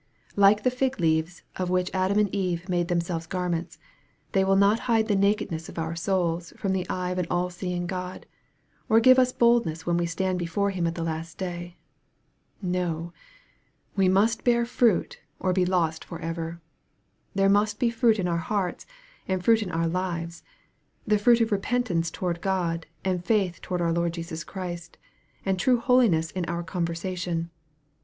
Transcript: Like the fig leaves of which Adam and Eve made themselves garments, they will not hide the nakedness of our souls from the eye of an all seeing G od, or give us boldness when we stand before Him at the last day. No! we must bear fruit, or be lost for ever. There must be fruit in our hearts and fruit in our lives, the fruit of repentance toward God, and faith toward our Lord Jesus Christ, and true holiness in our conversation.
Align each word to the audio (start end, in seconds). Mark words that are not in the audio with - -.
Like 0.35 0.63
the 0.63 0.71
fig 0.71 0.99
leaves 0.99 1.43
of 1.57 1.69
which 1.69 1.91
Adam 1.93 2.17
and 2.17 2.33
Eve 2.33 2.67
made 2.67 2.87
themselves 2.87 3.27
garments, 3.27 3.77
they 4.31 4.43
will 4.43 4.55
not 4.55 4.79
hide 4.89 5.07
the 5.07 5.15
nakedness 5.15 5.69
of 5.69 5.77
our 5.77 5.95
souls 5.95 6.51
from 6.57 6.73
the 6.73 6.89
eye 6.89 7.11
of 7.11 7.19
an 7.19 7.27
all 7.29 7.51
seeing 7.51 7.87
G 7.87 7.93
od, 7.93 8.25
or 8.89 8.99
give 8.99 9.19
us 9.19 9.31
boldness 9.31 9.85
when 9.85 9.97
we 9.97 10.07
stand 10.07 10.39
before 10.39 10.71
Him 10.71 10.87
at 10.87 10.95
the 10.95 11.03
last 11.03 11.37
day. 11.37 11.77
No! 12.63 13.13
we 13.95 14.09
must 14.09 14.43
bear 14.43 14.65
fruit, 14.65 15.19
or 15.39 15.53
be 15.53 15.67
lost 15.67 16.03
for 16.03 16.17
ever. 16.17 16.59
There 17.35 17.47
must 17.47 17.77
be 17.79 17.91
fruit 17.91 18.17
in 18.17 18.27
our 18.27 18.37
hearts 18.37 18.87
and 19.27 19.45
fruit 19.45 19.61
in 19.61 19.69
our 19.69 19.85
lives, 19.87 20.41
the 21.05 21.19
fruit 21.19 21.41
of 21.41 21.51
repentance 21.51 22.09
toward 22.09 22.41
God, 22.41 22.87
and 23.05 23.23
faith 23.23 23.61
toward 23.61 23.81
our 23.81 23.93
Lord 23.93 24.13
Jesus 24.13 24.43
Christ, 24.43 24.97
and 25.45 25.59
true 25.59 25.79
holiness 25.79 26.31
in 26.31 26.43
our 26.45 26.63
conversation. 26.63 27.51